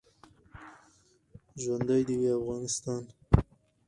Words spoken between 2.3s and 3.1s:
افغانستان